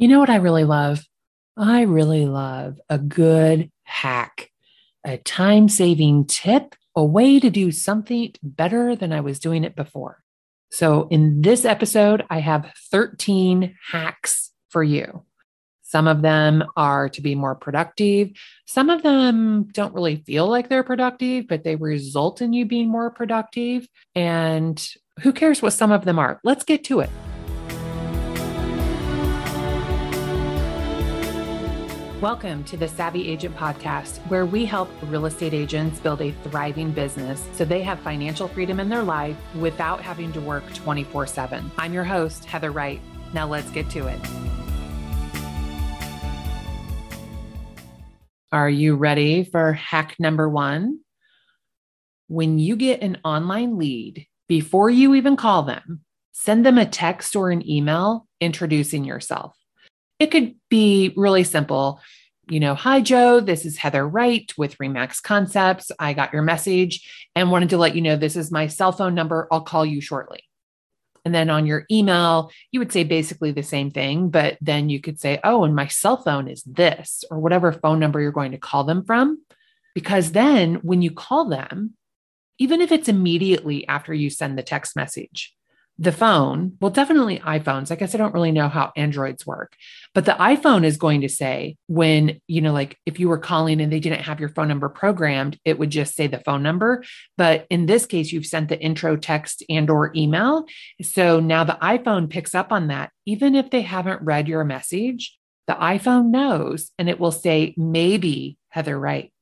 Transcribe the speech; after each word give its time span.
You 0.00 0.06
know 0.06 0.20
what 0.20 0.30
I 0.30 0.36
really 0.36 0.62
love? 0.62 1.04
I 1.56 1.82
really 1.82 2.24
love 2.24 2.80
a 2.88 2.98
good 2.98 3.72
hack, 3.82 4.52
a 5.04 5.18
time 5.18 5.68
saving 5.68 6.26
tip, 6.26 6.76
a 6.94 7.04
way 7.04 7.40
to 7.40 7.50
do 7.50 7.72
something 7.72 8.32
better 8.40 8.94
than 8.94 9.12
I 9.12 9.20
was 9.22 9.40
doing 9.40 9.64
it 9.64 9.74
before. 9.74 10.22
So, 10.70 11.08
in 11.10 11.42
this 11.42 11.64
episode, 11.64 12.24
I 12.30 12.38
have 12.38 12.70
13 12.92 13.74
hacks 13.90 14.52
for 14.68 14.84
you. 14.84 15.24
Some 15.82 16.06
of 16.06 16.22
them 16.22 16.62
are 16.76 17.08
to 17.08 17.20
be 17.20 17.34
more 17.34 17.56
productive. 17.56 18.30
Some 18.66 18.90
of 18.90 19.02
them 19.02 19.64
don't 19.72 19.94
really 19.94 20.22
feel 20.24 20.46
like 20.46 20.68
they're 20.68 20.84
productive, 20.84 21.48
but 21.48 21.64
they 21.64 21.74
result 21.74 22.40
in 22.40 22.52
you 22.52 22.66
being 22.66 22.88
more 22.88 23.10
productive. 23.10 23.88
And 24.14 24.80
who 25.22 25.32
cares 25.32 25.60
what 25.60 25.72
some 25.72 25.90
of 25.90 26.04
them 26.04 26.20
are? 26.20 26.38
Let's 26.44 26.62
get 26.62 26.84
to 26.84 27.00
it. 27.00 27.10
Welcome 32.20 32.64
to 32.64 32.76
the 32.76 32.88
Savvy 32.88 33.28
Agent 33.28 33.54
Podcast, 33.54 34.18
where 34.28 34.44
we 34.44 34.64
help 34.64 34.90
real 35.02 35.26
estate 35.26 35.54
agents 35.54 36.00
build 36.00 36.20
a 36.20 36.32
thriving 36.42 36.90
business 36.90 37.46
so 37.52 37.64
they 37.64 37.80
have 37.82 38.00
financial 38.00 38.48
freedom 38.48 38.80
in 38.80 38.88
their 38.88 39.04
life 39.04 39.36
without 39.54 40.00
having 40.00 40.32
to 40.32 40.40
work 40.40 40.64
24 40.74 41.28
7. 41.28 41.70
I'm 41.78 41.94
your 41.94 42.02
host, 42.02 42.44
Heather 42.44 42.72
Wright. 42.72 43.00
Now 43.34 43.46
let's 43.46 43.70
get 43.70 43.88
to 43.90 44.08
it. 44.08 44.18
Are 48.50 48.68
you 48.68 48.96
ready 48.96 49.44
for 49.44 49.72
hack 49.74 50.16
number 50.18 50.48
one? 50.48 50.98
When 52.26 52.58
you 52.58 52.74
get 52.74 53.00
an 53.00 53.18
online 53.24 53.78
lead, 53.78 54.26
before 54.48 54.90
you 54.90 55.14
even 55.14 55.36
call 55.36 55.62
them, 55.62 56.00
send 56.32 56.66
them 56.66 56.78
a 56.78 56.84
text 56.84 57.36
or 57.36 57.52
an 57.52 57.64
email 57.70 58.26
introducing 58.40 59.04
yourself. 59.04 59.54
It 60.18 60.32
could 60.32 60.56
be 60.68 61.12
really 61.16 61.44
simple. 61.44 62.00
You 62.50 62.60
know, 62.60 62.74
hi, 62.74 63.00
Joe, 63.00 63.40
this 63.40 63.64
is 63.64 63.76
Heather 63.76 64.06
Wright 64.06 64.50
with 64.56 64.78
Remax 64.78 65.22
Concepts. 65.22 65.92
I 65.98 66.12
got 66.12 66.32
your 66.32 66.42
message 66.42 67.28
and 67.36 67.50
wanted 67.50 67.70
to 67.70 67.78
let 67.78 67.94
you 67.94 68.00
know 68.00 68.16
this 68.16 68.36
is 68.36 68.50
my 68.50 68.66
cell 68.66 68.90
phone 68.90 69.14
number. 69.14 69.46
I'll 69.52 69.60
call 69.60 69.86
you 69.86 70.00
shortly. 70.00 70.42
And 71.24 71.34
then 71.34 71.50
on 71.50 71.66
your 71.66 71.84
email, 71.90 72.50
you 72.72 72.80
would 72.80 72.90
say 72.90 73.04
basically 73.04 73.52
the 73.52 73.62
same 73.62 73.90
thing, 73.90 74.30
but 74.30 74.56
then 74.60 74.88
you 74.88 75.00
could 75.00 75.20
say, 75.20 75.38
oh, 75.44 75.64
and 75.64 75.76
my 75.76 75.86
cell 75.88 76.16
phone 76.16 76.48
is 76.48 76.62
this, 76.62 77.22
or 77.30 77.38
whatever 77.38 77.70
phone 77.70 78.00
number 78.00 78.20
you're 78.20 78.32
going 78.32 78.52
to 78.52 78.58
call 78.58 78.84
them 78.84 79.04
from. 79.04 79.42
Because 79.94 80.32
then 80.32 80.76
when 80.76 81.02
you 81.02 81.10
call 81.10 81.48
them, 81.48 81.94
even 82.58 82.80
if 82.80 82.90
it's 82.90 83.08
immediately 83.08 83.86
after 83.86 84.14
you 84.14 84.30
send 84.30 84.56
the 84.56 84.62
text 84.62 84.96
message, 84.96 85.54
the 86.00 86.12
phone, 86.12 86.76
well, 86.80 86.92
definitely 86.92 87.40
iPhones. 87.40 87.90
I 87.90 87.96
guess 87.96 88.14
I 88.14 88.18
don't 88.18 88.32
really 88.32 88.52
know 88.52 88.68
how 88.68 88.92
Androids 88.96 89.44
work, 89.44 89.74
but 90.14 90.24
the 90.24 90.32
iPhone 90.32 90.84
is 90.84 90.96
going 90.96 91.22
to 91.22 91.28
say 91.28 91.76
when, 91.88 92.40
you 92.46 92.60
know, 92.60 92.72
like 92.72 92.96
if 93.04 93.18
you 93.18 93.28
were 93.28 93.38
calling 93.38 93.80
and 93.80 93.92
they 93.92 93.98
didn't 93.98 94.22
have 94.22 94.38
your 94.38 94.50
phone 94.50 94.68
number 94.68 94.88
programmed, 94.88 95.58
it 95.64 95.76
would 95.76 95.90
just 95.90 96.14
say 96.14 96.28
the 96.28 96.38
phone 96.38 96.62
number. 96.62 97.02
But 97.36 97.66
in 97.68 97.86
this 97.86 98.06
case, 98.06 98.30
you've 98.30 98.46
sent 98.46 98.68
the 98.68 98.80
intro 98.80 99.16
text 99.16 99.64
and 99.68 99.90
or 99.90 100.12
email. 100.14 100.66
So 101.02 101.40
now 101.40 101.64
the 101.64 101.78
iPhone 101.82 102.30
picks 102.30 102.54
up 102.54 102.70
on 102.70 102.88
that. 102.88 103.10
Even 103.26 103.56
if 103.56 103.70
they 103.70 103.82
haven't 103.82 104.22
read 104.22 104.46
your 104.46 104.62
message, 104.62 105.36
the 105.66 105.74
iPhone 105.74 106.30
knows 106.30 106.92
and 106.98 107.08
it 107.08 107.18
will 107.18 107.32
say, 107.32 107.74
maybe 107.76 108.56
Heather 108.68 108.98
Wright 108.98 109.32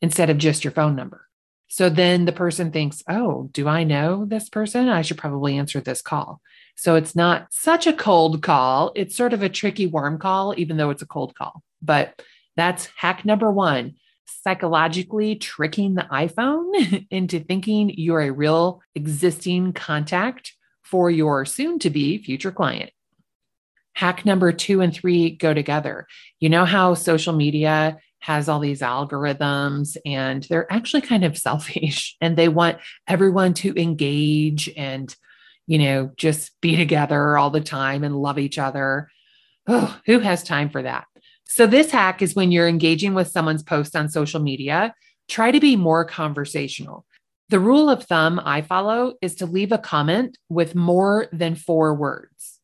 instead 0.00 0.30
of 0.30 0.38
just 0.38 0.62
your 0.62 0.72
phone 0.72 0.94
number. 0.94 1.26
So 1.68 1.88
then 1.90 2.24
the 2.24 2.32
person 2.32 2.70
thinks, 2.70 3.02
oh, 3.08 3.48
do 3.52 3.68
I 3.68 3.84
know 3.84 4.24
this 4.24 4.48
person? 4.48 4.88
I 4.88 5.02
should 5.02 5.18
probably 5.18 5.58
answer 5.58 5.80
this 5.80 6.02
call. 6.02 6.40
So 6.76 6.96
it's 6.96 7.14
not 7.16 7.46
such 7.50 7.86
a 7.86 7.92
cold 7.92 8.42
call. 8.42 8.92
It's 8.94 9.16
sort 9.16 9.32
of 9.32 9.42
a 9.42 9.48
tricky 9.48 9.86
warm 9.86 10.18
call, 10.18 10.54
even 10.56 10.76
though 10.76 10.90
it's 10.90 11.02
a 11.02 11.06
cold 11.06 11.34
call. 11.34 11.62
But 11.82 12.20
that's 12.56 12.88
hack 12.96 13.24
number 13.24 13.50
one 13.50 13.94
psychologically 14.26 15.36
tricking 15.36 15.94
the 15.94 16.06
iPhone 16.10 17.06
into 17.10 17.40
thinking 17.40 17.90
you're 17.96 18.20
a 18.20 18.30
real 18.30 18.82
existing 18.94 19.72
contact 19.72 20.54
for 20.82 21.10
your 21.10 21.44
soon 21.44 21.78
to 21.80 21.90
be 21.90 22.18
future 22.18 22.52
client. 22.52 22.90
Hack 23.94 24.26
number 24.26 24.52
two 24.52 24.80
and 24.80 24.92
three 24.92 25.30
go 25.30 25.54
together. 25.54 26.06
You 26.40 26.48
know 26.48 26.64
how 26.64 26.94
social 26.94 27.32
media 27.32 27.98
has 28.24 28.48
all 28.48 28.58
these 28.58 28.80
algorithms 28.80 29.98
and 30.06 30.44
they're 30.44 30.72
actually 30.72 31.02
kind 31.02 31.24
of 31.24 31.36
selfish 31.46 32.16
and 32.22 32.36
they 32.36 32.48
want 32.48 32.78
everyone 33.06 33.52
to 33.52 33.78
engage 33.80 34.70
and 34.76 35.14
you 35.66 35.78
know 35.78 36.10
just 36.16 36.58
be 36.62 36.74
together 36.74 37.36
all 37.36 37.50
the 37.50 37.60
time 37.60 38.02
and 38.02 38.16
love 38.16 38.38
each 38.38 38.58
other. 38.58 39.10
Oh 39.66 39.98
who 40.06 40.20
has 40.20 40.42
time 40.42 40.70
for 40.70 40.82
that? 40.82 41.04
So 41.46 41.66
this 41.66 41.90
hack 41.90 42.22
is 42.22 42.34
when 42.34 42.50
you're 42.50 42.66
engaging 42.66 43.12
with 43.12 43.28
someone's 43.28 43.62
post 43.62 43.94
on 43.94 44.08
social 44.08 44.40
media 44.40 44.94
try 45.28 45.50
to 45.50 45.60
be 45.60 45.76
more 45.76 46.04
conversational. 46.04 47.04
The 47.50 47.60
rule 47.60 47.90
of 47.90 48.04
thumb 48.04 48.40
i 48.42 48.62
follow 48.62 49.14
is 49.20 49.34
to 49.36 49.46
leave 49.46 49.70
a 49.70 49.78
comment 49.78 50.38
with 50.48 50.74
more 50.74 51.28
than 51.30 51.56
four 51.56 51.94
words. 51.94 52.60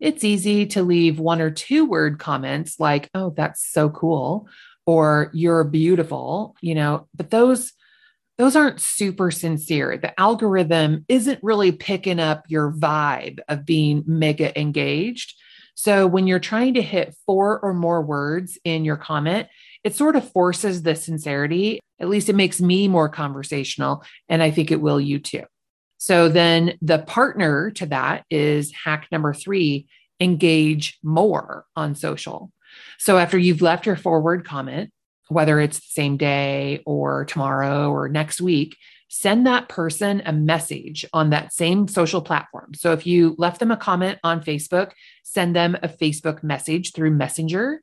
It's 0.00 0.24
easy 0.24 0.66
to 0.66 0.82
leave 0.82 1.18
one 1.18 1.42
or 1.42 1.50
two 1.50 1.84
word 1.84 2.18
comments 2.18 2.80
like 2.80 3.10
oh 3.14 3.34
that's 3.36 3.70
so 3.70 3.90
cool 3.90 4.48
or 4.86 5.30
you're 5.32 5.64
beautiful, 5.64 6.56
you 6.60 6.74
know, 6.74 7.08
but 7.14 7.30
those 7.30 7.72
those 8.36 8.56
aren't 8.56 8.80
super 8.80 9.30
sincere. 9.30 9.96
The 9.96 10.18
algorithm 10.18 11.04
isn't 11.08 11.38
really 11.42 11.70
picking 11.70 12.18
up 12.18 12.44
your 12.48 12.72
vibe 12.72 13.38
of 13.48 13.64
being 13.64 14.02
mega 14.06 14.58
engaged. 14.58 15.34
So 15.76 16.06
when 16.06 16.26
you're 16.26 16.40
trying 16.40 16.74
to 16.74 16.82
hit 16.82 17.14
four 17.26 17.60
or 17.60 17.72
more 17.74 18.02
words 18.02 18.58
in 18.64 18.84
your 18.84 18.96
comment, 18.96 19.48
it 19.84 19.94
sort 19.94 20.16
of 20.16 20.30
forces 20.32 20.82
the 20.82 20.96
sincerity. 20.96 21.78
At 22.00 22.08
least 22.08 22.28
it 22.28 22.34
makes 22.34 22.60
me 22.60 22.88
more 22.88 23.08
conversational. 23.08 24.02
And 24.28 24.42
I 24.42 24.50
think 24.50 24.70
it 24.72 24.80
will 24.80 25.00
you 25.00 25.20
too. 25.20 25.44
So 25.98 26.28
then 26.28 26.76
the 26.82 26.98
partner 26.98 27.70
to 27.72 27.86
that 27.86 28.24
is 28.30 28.72
hack 28.72 29.06
number 29.12 29.32
three 29.32 29.86
engage 30.20 30.98
more 31.02 31.66
on 31.76 31.94
social. 31.94 32.50
So 32.98 33.18
after 33.18 33.38
you've 33.38 33.62
left 33.62 33.86
your 33.86 33.96
forward 33.96 34.44
comment, 34.46 34.90
whether 35.28 35.60
it's 35.60 35.78
the 35.78 35.86
same 35.90 36.16
day 36.16 36.82
or 36.84 37.24
tomorrow 37.24 37.90
or 37.90 38.08
next 38.08 38.40
week, 38.40 38.76
send 39.08 39.46
that 39.46 39.68
person 39.68 40.22
a 40.26 40.32
message 40.32 41.04
on 41.12 41.30
that 41.30 41.52
same 41.52 41.86
social 41.86 42.20
platform. 42.20 42.74
So 42.74 42.92
if 42.92 43.06
you 43.06 43.34
left 43.38 43.60
them 43.60 43.70
a 43.70 43.76
comment 43.76 44.18
on 44.24 44.42
Facebook, 44.42 44.92
send 45.22 45.54
them 45.54 45.76
a 45.82 45.88
Facebook 45.88 46.42
message 46.42 46.92
through 46.92 47.12
Messenger. 47.12 47.82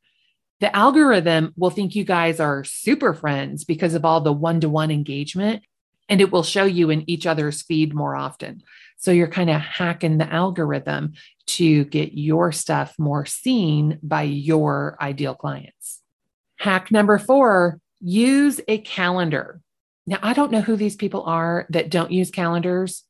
The 0.60 0.76
algorithm 0.76 1.54
will 1.56 1.70
think 1.70 1.96
you 1.96 2.04
guys 2.04 2.40
are 2.40 2.64
super 2.64 3.14
friends 3.14 3.64
because 3.64 3.94
of 3.94 4.06
all 4.06 4.22
the 4.22 4.34
one 4.34 4.60
to 4.60 4.70
one 4.70 4.92
engagement, 4.92 5.64
and 6.10 6.22
it 6.22 6.32
will 6.32 6.44
show 6.44 6.66
you 6.66 6.90
in 6.90 7.10
each 7.10 7.26
other's 7.26 7.62
feed 7.62 7.96
more 7.96 8.16
often. 8.16 8.62
So 8.98 9.12
you're 9.12 9.28
kind 9.28 9.50
of 9.50 9.62
hacking 9.62 10.20
the 10.20 10.32
algorithm 10.32 11.14
to 11.56 11.86
get 11.86 12.14
your 12.14 12.52
stuff 12.52 12.94
more 12.98 13.26
seen 13.26 14.00
by 14.02 14.24
your 14.24 14.98
ideal 15.02 15.36
clients. 15.36 16.02
Hack 16.58 16.92
number 16.92 17.18
four 17.18 17.80
use 18.00 18.62
a 18.68 18.78
calendar. 18.80 19.62
Now, 20.06 20.20
I 20.22 20.34
don't 20.34 20.52
know 20.52 20.62
who 20.62 20.76
these 20.76 20.96
people 20.96 21.24
are 21.24 21.66
that 21.70 21.90
don't 21.90 22.12
use 22.12 22.32
calendars. 22.32 23.04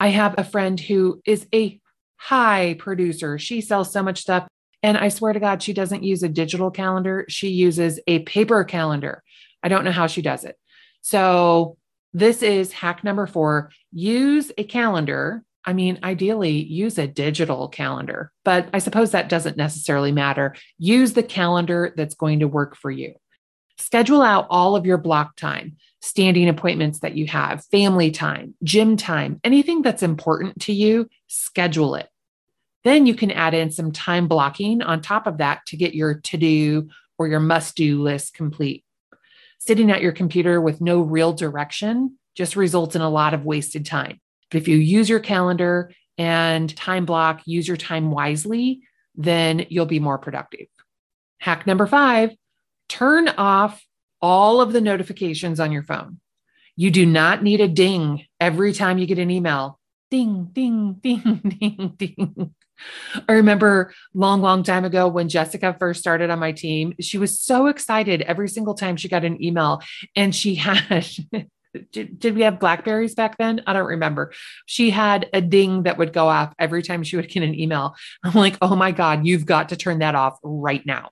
I 0.00 0.08
have 0.08 0.34
a 0.38 0.44
friend 0.44 0.78
who 0.78 1.20
is 1.24 1.46
a 1.54 1.80
high 2.16 2.76
producer. 2.78 3.38
She 3.38 3.60
sells 3.60 3.92
so 3.92 4.02
much 4.02 4.20
stuff. 4.20 4.46
And 4.82 4.96
I 4.96 5.08
swear 5.08 5.32
to 5.32 5.40
God, 5.40 5.62
she 5.62 5.72
doesn't 5.72 6.04
use 6.04 6.22
a 6.22 6.28
digital 6.28 6.70
calendar. 6.70 7.24
She 7.28 7.48
uses 7.48 8.00
a 8.06 8.20
paper 8.20 8.62
calendar. 8.64 9.22
I 9.62 9.68
don't 9.68 9.84
know 9.84 9.92
how 9.92 10.06
she 10.06 10.22
does 10.22 10.44
it. 10.44 10.56
So, 11.00 11.76
this 12.14 12.42
is 12.42 12.72
hack 12.72 13.04
number 13.04 13.26
four 13.26 13.70
use 13.92 14.50
a 14.56 14.64
calendar 14.64 15.44
I 15.68 15.74
mean, 15.74 15.98
ideally, 16.02 16.62
use 16.64 16.96
a 16.96 17.06
digital 17.06 17.68
calendar, 17.68 18.32
but 18.42 18.70
I 18.72 18.78
suppose 18.78 19.10
that 19.10 19.28
doesn't 19.28 19.58
necessarily 19.58 20.12
matter. 20.12 20.54
Use 20.78 21.12
the 21.12 21.22
calendar 21.22 21.92
that's 21.94 22.14
going 22.14 22.40
to 22.40 22.48
work 22.48 22.74
for 22.74 22.90
you. 22.90 23.16
Schedule 23.76 24.22
out 24.22 24.46
all 24.48 24.76
of 24.76 24.86
your 24.86 24.96
block 24.96 25.36
time, 25.36 25.76
standing 26.00 26.48
appointments 26.48 27.00
that 27.00 27.16
you 27.16 27.26
have, 27.26 27.66
family 27.66 28.10
time, 28.10 28.54
gym 28.64 28.96
time, 28.96 29.40
anything 29.44 29.82
that's 29.82 30.02
important 30.02 30.58
to 30.62 30.72
you, 30.72 31.06
schedule 31.26 31.96
it. 31.96 32.08
Then 32.82 33.04
you 33.04 33.14
can 33.14 33.30
add 33.30 33.52
in 33.52 33.70
some 33.70 33.92
time 33.92 34.26
blocking 34.26 34.80
on 34.80 35.02
top 35.02 35.26
of 35.26 35.36
that 35.36 35.66
to 35.66 35.76
get 35.76 35.94
your 35.94 36.14
to 36.14 36.38
do 36.38 36.88
or 37.18 37.28
your 37.28 37.40
must 37.40 37.76
do 37.76 38.00
list 38.00 38.32
complete. 38.32 38.84
Sitting 39.58 39.90
at 39.90 40.00
your 40.00 40.12
computer 40.12 40.62
with 40.62 40.80
no 40.80 41.02
real 41.02 41.34
direction 41.34 42.16
just 42.34 42.56
results 42.56 42.96
in 42.96 43.02
a 43.02 43.10
lot 43.10 43.34
of 43.34 43.44
wasted 43.44 43.84
time. 43.84 44.18
But 44.50 44.60
if 44.60 44.68
you 44.68 44.76
use 44.76 45.08
your 45.08 45.20
calendar 45.20 45.92
and 46.16 46.74
time 46.76 47.04
block, 47.04 47.42
use 47.46 47.68
your 47.68 47.76
time 47.76 48.10
wisely, 48.10 48.80
then 49.14 49.66
you'll 49.68 49.86
be 49.86 50.00
more 50.00 50.18
productive. 50.18 50.66
Hack 51.40 51.66
number 51.66 51.86
five 51.86 52.34
turn 52.88 53.28
off 53.28 53.84
all 54.20 54.60
of 54.60 54.72
the 54.72 54.80
notifications 54.80 55.60
on 55.60 55.72
your 55.72 55.82
phone. 55.82 56.18
You 56.74 56.90
do 56.90 57.04
not 57.04 57.42
need 57.42 57.60
a 57.60 57.68
ding 57.68 58.24
every 58.40 58.72
time 58.72 58.98
you 58.98 59.06
get 59.06 59.18
an 59.18 59.30
email. 59.30 59.78
Ding, 60.10 60.48
ding, 60.52 60.94
ding, 60.94 61.20
ding, 61.60 61.92
ding. 61.96 62.54
I 63.28 63.32
remember 63.32 63.92
long, 64.14 64.40
long 64.40 64.62
time 64.62 64.84
ago 64.84 65.08
when 65.08 65.28
Jessica 65.28 65.76
first 65.78 66.00
started 66.00 66.30
on 66.30 66.38
my 66.38 66.52
team, 66.52 66.94
she 67.00 67.18
was 67.18 67.40
so 67.40 67.66
excited 67.66 68.22
every 68.22 68.48
single 68.48 68.74
time 68.74 68.96
she 68.96 69.08
got 69.08 69.24
an 69.24 69.42
email 69.42 69.82
and 70.14 70.34
she 70.34 70.54
had 70.56 71.06
did, 71.92 72.18
did 72.18 72.34
we 72.34 72.42
have 72.42 72.60
blackberries 72.60 73.14
back 73.14 73.38
then? 73.38 73.62
I 73.66 73.72
don't 73.72 73.86
remember. 73.86 74.32
She 74.66 74.90
had 74.90 75.28
a 75.32 75.40
ding 75.40 75.84
that 75.84 75.98
would 75.98 76.12
go 76.12 76.28
off 76.28 76.54
every 76.58 76.82
time 76.82 77.02
she 77.02 77.16
would 77.16 77.28
get 77.28 77.42
an 77.42 77.58
email. 77.58 77.94
I'm 78.24 78.34
like 78.34 78.56
oh 78.60 78.76
my 78.76 78.92
god 78.92 79.26
you've 79.26 79.46
got 79.46 79.70
to 79.70 79.76
turn 79.76 80.00
that 80.00 80.14
off 80.14 80.38
right 80.42 80.84
now. 80.84 81.10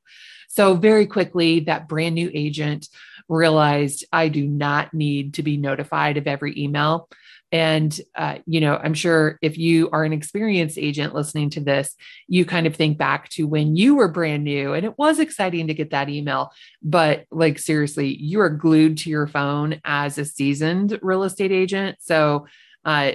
So 0.49 0.75
very 0.75 1.07
quickly 1.07 1.61
that 1.61 1.89
brand 1.89 2.15
new 2.15 2.31
agent 2.33 2.89
realized 3.29 4.05
i 4.13 4.29
do 4.29 4.47
not 4.47 4.93
need 4.95 5.35
to 5.35 5.43
be 5.43 5.57
notified 5.57 6.17
of 6.17 6.27
every 6.27 6.55
email 6.59 7.09
and, 7.53 7.99
uh, 8.17 8.39
you 8.45 8.61
know, 8.61 8.77
I'm 8.77 8.95
sure 8.95 9.39
if 9.41 9.57
you 9.57 9.89
are 9.91 10.03
an 10.05 10.13
experienced 10.13 10.79
agent 10.79 11.15
listening 11.15 11.51
to 11.51 11.61
this, 11.61 11.95
you 12.27 12.45
kind 12.45 12.67
of 12.67 12.75
think 12.75 12.99
back 12.99 13.29
to 13.31 13.47
when 13.47 13.77
you 13.77 13.95
were 13.95 14.09
brand 14.09 14.43
new 14.43 14.75
and 14.75 14.85
it 14.85 14.99
was 14.99 15.21
exciting 15.21 15.69
to 15.69 15.75
get 15.75 15.91
that 15.91 16.09
email. 16.09 16.51
But 16.83 17.25
like, 17.31 17.59
seriously, 17.59 18.17
you 18.17 18.41
are 18.41 18.51
glued 18.51 18.99
to 18.99 19.11
your 19.11 19.29
phone 19.29 19.81
as 19.85 20.19
a 20.19 20.25
seasoned 20.25 20.99
real 21.03 21.23
estate 21.23 21.53
agent. 21.53 21.99
So, 22.01 22.47
uh, 22.85 23.13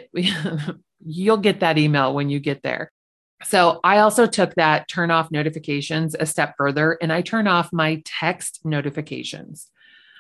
you'll 1.06 1.38
get 1.38 1.60
that 1.60 1.78
email 1.78 2.14
when 2.14 2.30
you 2.30 2.40
get 2.40 2.64
there. 2.64 2.92
So 3.44 3.80
I 3.84 4.00
also 4.00 4.28
took 4.28 4.54
that 4.56 4.88
turn 4.88 5.10
off 5.10 5.32
notifications 5.32 6.16
a 6.20 6.28
step 6.28 6.54
further 6.58 6.98
and 7.02 7.12
I 7.12 7.22
turn 7.22 7.48
off 7.48 7.74
my 7.74 8.02
text 8.06 8.62
notifications. 8.64 9.72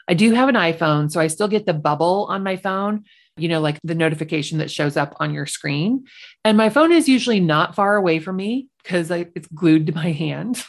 I 0.07 0.13
do 0.13 0.33
have 0.33 0.49
an 0.49 0.55
iPhone, 0.55 1.11
so 1.11 1.19
I 1.19 1.27
still 1.27 1.47
get 1.47 1.65
the 1.65 1.73
bubble 1.73 2.27
on 2.29 2.43
my 2.43 2.55
phone, 2.55 3.03
you 3.37 3.47
know, 3.47 3.61
like 3.61 3.79
the 3.83 3.95
notification 3.95 4.57
that 4.57 4.71
shows 4.71 4.97
up 4.97 5.15
on 5.19 5.33
your 5.33 5.45
screen. 5.45 6.05
And 6.43 6.57
my 6.57 6.69
phone 6.69 6.91
is 6.91 7.07
usually 7.07 7.39
not 7.39 7.75
far 7.75 7.95
away 7.95 8.19
from 8.19 8.35
me 8.35 8.67
because 8.83 9.11
it's 9.11 9.47
glued 9.53 9.87
to 9.87 9.93
my 9.93 10.11
hand. 10.11 10.63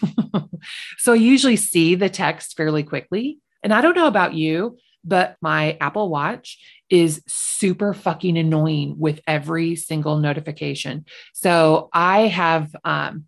so 0.99 1.13
I 1.13 1.17
usually 1.17 1.57
see 1.57 1.95
the 1.95 2.09
text 2.09 2.57
fairly 2.57 2.83
quickly. 2.83 3.39
And 3.63 3.73
I 3.73 3.81
don't 3.81 3.97
know 3.97 4.07
about 4.07 4.35
you, 4.35 4.77
but 5.05 5.37
my 5.41 5.77
Apple 5.81 6.09
Watch 6.09 6.59
is 6.91 7.23
super 7.27 7.95
fucking 7.95 8.37
annoying 8.37 8.97
with 8.99 9.21
every 9.27 9.77
single 9.77 10.19
notification. 10.19 11.07
So 11.33 11.89
I 11.93 12.29
have, 12.29 12.75
um, 12.85 13.25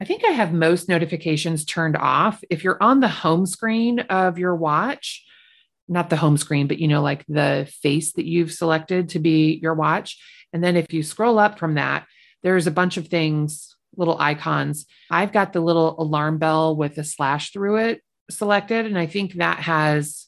I 0.00 0.04
think 0.04 0.24
I 0.24 0.30
have 0.30 0.52
most 0.52 0.88
notifications 0.88 1.64
turned 1.64 1.96
off. 1.96 2.42
If 2.48 2.62
you're 2.62 2.80
on 2.80 3.00
the 3.00 3.08
home 3.08 3.44
screen 3.44 4.00
of 4.00 4.38
your 4.38 4.54
watch, 4.54 5.24
not 5.88 6.10
the 6.10 6.16
home 6.16 6.36
screen, 6.36 6.66
but 6.66 6.78
you 6.78 6.88
know, 6.88 7.02
like 7.02 7.24
the 7.26 7.70
face 7.82 8.12
that 8.12 8.26
you've 8.26 8.52
selected 8.52 9.10
to 9.10 9.18
be 9.18 9.58
your 9.62 9.74
watch. 9.74 10.18
And 10.52 10.62
then 10.62 10.76
if 10.76 10.92
you 10.92 11.02
scroll 11.02 11.38
up 11.38 11.58
from 11.58 11.74
that, 11.74 12.06
there's 12.42 12.66
a 12.66 12.72
bunch 12.72 12.96
of 12.96 13.08
things, 13.08 13.74
little 13.96 14.18
icons. 14.18 14.86
I've 15.10 15.32
got 15.32 15.52
the 15.52 15.60
little 15.60 16.00
alarm 16.00 16.38
bell 16.38 16.76
with 16.76 16.98
a 16.98 17.04
slash 17.04 17.52
through 17.52 17.78
it 17.78 18.02
selected. 18.30 18.86
And 18.86 18.98
I 18.98 19.06
think 19.06 19.34
that 19.34 19.60
has 19.60 20.26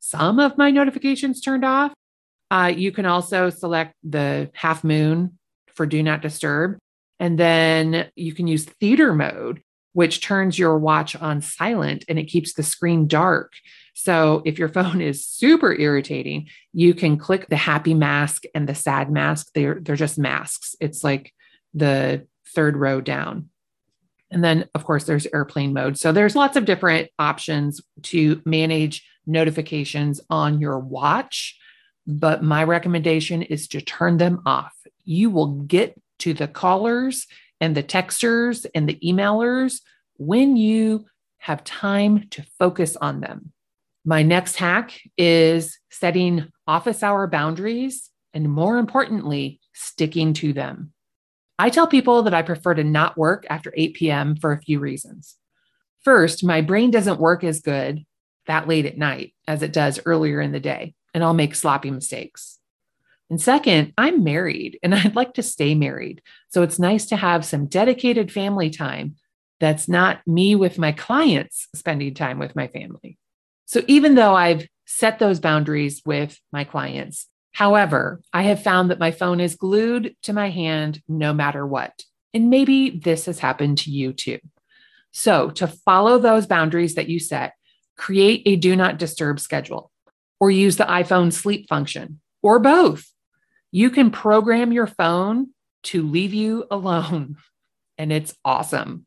some 0.00 0.38
of 0.38 0.58
my 0.58 0.70
notifications 0.70 1.40
turned 1.40 1.64
off. 1.64 1.92
Uh, 2.50 2.72
you 2.74 2.92
can 2.92 3.06
also 3.06 3.50
select 3.50 3.94
the 4.04 4.50
half 4.54 4.84
moon 4.84 5.38
for 5.74 5.86
do 5.86 6.02
not 6.02 6.22
disturb. 6.22 6.78
And 7.18 7.38
then 7.38 8.08
you 8.14 8.34
can 8.34 8.46
use 8.46 8.64
theater 8.64 9.14
mode, 9.14 9.62
which 9.94 10.20
turns 10.20 10.58
your 10.58 10.78
watch 10.78 11.16
on 11.16 11.40
silent 11.40 12.04
and 12.08 12.18
it 12.18 12.24
keeps 12.24 12.52
the 12.52 12.62
screen 12.62 13.06
dark. 13.06 13.52
So 13.98 14.42
if 14.44 14.58
your 14.58 14.68
phone 14.68 15.00
is 15.00 15.26
super 15.26 15.74
irritating, 15.74 16.48
you 16.74 16.92
can 16.92 17.16
click 17.16 17.48
the 17.48 17.56
happy 17.56 17.94
mask 17.94 18.42
and 18.54 18.68
the 18.68 18.74
sad 18.74 19.10
mask. 19.10 19.48
They're, 19.54 19.78
they're 19.80 19.96
just 19.96 20.18
masks. 20.18 20.76
It's 20.80 21.02
like 21.02 21.32
the 21.72 22.26
third 22.54 22.76
row 22.76 23.00
down. 23.00 23.48
And 24.30 24.44
then, 24.44 24.68
of 24.74 24.84
course, 24.84 25.04
there's 25.04 25.26
airplane 25.32 25.72
mode. 25.72 25.96
So 25.98 26.12
there's 26.12 26.36
lots 26.36 26.58
of 26.58 26.66
different 26.66 27.08
options 27.18 27.80
to 28.02 28.42
manage 28.44 29.02
notifications 29.26 30.20
on 30.28 30.60
your 30.60 30.78
watch. 30.78 31.58
But 32.06 32.42
my 32.42 32.64
recommendation 32.64 33.40
is 33.40 33.66
to 33.68 33.80
turn 33.80 34.18
them 34.18 34.42
off. 34.44 34.74
You 35.04 35.30
will 35.30 35.62
get 35.62 35.98
to 36.18 36.34
the 36.34 36.48
callers 36.48 37.26
and 37.62 37.74
the 37.74 37.82
texters 37.82 38.66
and 38.74 38.86
the 38.86 38.98
emailers 39.02 39.80
when 40.18 40.56
you 40.56 41.06
have 41.38 41.64
time 41.64 42.28
to 42.32 42.44
focus 42.58 42.94
on 42.96 43.20
them. 43.20 43.52
My 44.08 44.22
next 44.22 44.54
hack 44.54 45.00
is 45.18 45.80
setting 45.90 46.46
office 46.68 47.02
hour 47.02 47.26
boundaries 47.26 48.08
and, 48.32 48.48
more 48.48 48.78
importantly, 48.78 49.58
sticking 49.74 50.32
to 50.34 50.52
them. 50.52 50.92
I 51.58 51.70
tell 51.70 51.88
people 51.88 52.22
that 52.22 52.34
I 52.34 52.42
prefer 52.42 52.74
to 52.74 52.84
not 52.84 53.18
work 53.18 53.46
after 53.50 53.74
8 53.76 53.94
p.m. 53.94 54.36
for 54.36 54.52
a 54.52 54.62
few 54.62 54.78
reasons. 54.78 55.34
First, 56.04 56.44
my 56.44 56.60
brain 56.60 56.92
doesn't 56.92 57.18
work 57.18 57.42
as 57.42 57.60
good 57.60 58.04
that 58.46 58.68
late 58.68 58.86
at 58.86 58.96
night 58.96 59.34
as 59.48 59.62
it 59.62 59.72
does 59.72 59.98
earlier 60.06 60.40
in 60.40 60.52
the 60.52 60.60
day, 60.60 60.94
and 61.12 61.24
I'll 61.24 61.34
make 61.34 61.56
sloppy 61.56 61.90
mistakes. 61.90 62.60
And 63.28 63.40
second, 63.40 63.92
I'm 63.98 64.22
married 64.22 64.78
and 64.84 64.94
I'd 64.94 65.16
like 65.16 65.34
to 65.34 65.42
stay 65.42 65.74
married. 65.74 66.22
So 66.50 66.62
it's 66.62 66.78
nice 66.78 67.06
to 67.06 67.16
have 67.16 67.44
some 67.44 67.66
dedicated 67.66 68.30
family 68.30 68.70
time 68.70 69.16
that's 69.58 69.88
not 69.88 70.24
me 70.28 70.54
with 70.54 70.78
my 70.78 70.92
clients 70.92 71.66
spending 71.74 72.14
time 72.14 72.38
with 72.38 72.54
my 72.54 72.68
family. 72.68 73.18
So 73.66 73.82
even 73.86 74.14
though 74.14 74.34
I've 74.34 74.66
set 74.86 75.18
those 75.18 75.40
boundaries 75.40 76.00
with 76.06 76.38
my 76.52 76.64
clients, 76.64 77.26
however, 77.52 78.22
I 78.32 78.42
have 78.42 78.62
found 78.62 78.90
that 78.90 79.00
my 79.00 79.10
phone 79.10 79.40
is 79.40 79.56
glued 79.56 80.16
to 80.22 80.32
my 80.32 80.50
hand 80.50 81.02
no 81.08 81.32
matter 81.32 81.66
what. 81.66 82.04
And 82.32 82.48
maybe 82.48 82.90
this 82.90 83.26
has 83.26 83.40
happened 83.40 83.78
to 83.78 83.90
you 83.90 84.12
too. 84.12 84.38
So 85.10 85.50
to 85.50 85.66
follow 85.66 86.18
those 86.18 86.46
boundaries 86.46 86.94
that 86.94 87.08
you 87.08 87.18
set, 87.18 87.54
create 87.96 88.42
a 88.46 88.56
do 88.56 88.76
not 88.76 88.98
disturb 88.98 89.40
schedule 89.40 89.90
or 90.38 90.50
use 90.50 90.76
the 90.76 90.84
iPhone 90.84 91.32
sleep 91.32 91.68
function 91.68 92.20
or 92.42 92.58
both. 92.58 93.10
You 93.72 93.90
can 93.90 94.10
program 94.10 94.72
your 94.72 94.86
phone 94.86 95.48
to 95.84 96.02
leave 96.02 96.34
you 96.34 96.66
alone 96.70 97.36
and 97.98 98.12
it's 98.12 98.34
awesome. 98.44 99.06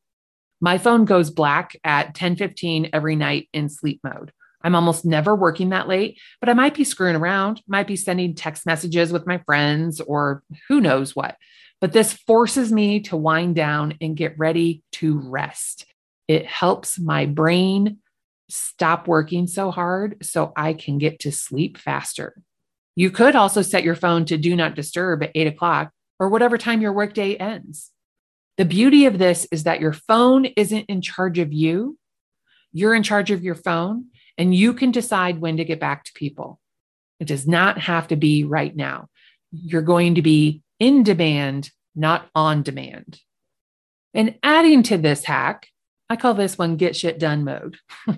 My 0.60 0.78
phone 0.78 1.06
goes 1.06 1.30
black 1.30 1.78
at 1.84 2.14
10:15 2.14 2.90
every 2.92 3.16
night 3.16 3.48
in 3.54 3.70
sleep 3.70 4.02
mode. 4.04 4.34
I'm 4.62 4.76
almost 4.76 5.06
never 5.06 5.36
working 5.36 5.70
that 5.70 5.88
late, 5.88 6.20
but 6.40 6.50
I 6.50 6.54
might 6.54 6.74
be 6.74 6.84
screwing 6.84 7.16
around, 7.16 7.62
might 7.68 7.88
be 7.88 7.96
sending 7.96 8.36
text 8.36 8.66
messages 8.66 9.12
with 9.12 9.26
my 9.26 9.38
friends 9.40 10.02
or 10.02 10.44
who 10.68 10.82
knows 10.82 11.16
what. 11.16 11.38
But 11.80 11.94
this 11.94 12.14
forces 12.14 12.72
me 12.72 13.00
to 13.02 13.16
wind 13.16 13.56
down 13.56 13.96
and 14.02 14.18
get 14.18 14.38
ready 14.38 14.84
to 14.94 15.18
rest. 15.20 15.86
It 16.28 16.46
helps 16.46 17.00
my 17.00 17.26
brain 17.26 18.00
stop 18.50 19.08
working 19.08 19.48
so 19.48 19.72
hard 19.72 20.18
so 20.26 20.52
I 20.56 20.74
can 20.74 20.98
get 20.98 21.20
to 21.20 21.32
sleep 21.32 21.78
faster. 21.78 22.42
You 22.96 23.12
could 23.12 23.36
also 23.36 23.62
set 23.62 23.84
your 23.84 23.96
phone 23.96 24.26
to 24.26 24.38
do 24.38 24.56
not 24.56 24.76
disturb 24.76 25.24
at 25.24 25.32
eight 25.36 25.48
o'clock 25.48 25.92
or 26.20 26.28
whatever 26.28 26.58
time 26.58 26.82
your 26.82 26.92
workday 26.92 27.36
ends. 27.36 27.92
The 28.58 28.66
beauty 28.66 29.06
of 29.06 29.18
this 29.18 29.48
is 29.52 29.64
that 29.64 29.80
your 29.80 29.94
phone 29.94 30.46
isn't 30.46 30.86
in 30.90 31.02
charge 31.02 31.40
of 31.40 31.54
you. 31.54 31.98
You're 32.74 32.94
in 32.94 33.04
charge 33.04 33.32
of 33.32 33.42
your 33.42 33.56
phone 33.56 34.08
and 34.40 34.56
you 34.56 34.74
can 34.74 34.90
decide 34.90 35.42
when 35.42 35.58
to 35.58 35.66
get 35.66 35.82
back 35.82 36.06
to 36.06 36.14
people. 36.14 36.60
It 37.20 37.28
does 37.28 37.46
not 37.46 37.78
have 37.78 38.08
to 38.08 38.16
be 38.16 38.46
right 38.46 38.74
now. 38.74 39.10
You're 39.52 39.82
going 39.82 40.16
to 40.16 40.22
be 40.22 40.64
in 40.80 41.04
demand, 41.04 41.70
not 41.94 42.30
on 42.34 42.64
demand. 42.64 43.20
And 44.14 44.40
adding 44.42 44.82
to 44.84 44.98
this 44.98 45.26
hack, 45.26 45.68
I 46.10 46.16
call 46.16 46.34
this 46.34 46.58
one 46.58 46.78
get 46.78 46.96
shit 46.96 47.20
done 47.20 47.44
mode. 47.44 47.78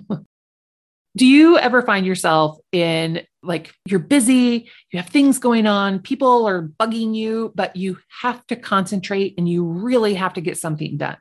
Do 1.16 1.26
you 1.26 1.58
ever 1.58 1.82
find 1.82 2.06
yourself 2.06 2.56
in 2.70 3.26
like 3.42 3.74
you're 3.84 3.98
busy, 3.98 4.70
you 4.92 5.00
have 5.00 5.10
things 5.10 5.38
going 5.38 5.66
on, 5.66 5.98
people 5.98 6.46
are 6.46 6.68
bugging 6.68 7.14
you, 7.14 7.52
but 7.54 7.76
you 7.76 7.98
have 8.22 8.46
to 8.46 8.56
concentrate 8.56 9.34
and 9.36 9.46
you 9.46 9.64
really 9.64 10.14
have 10.14 10.34
to 10.34 10.40
get 10.40 10.56
something 10.56 10.96
done? 10.96 11.18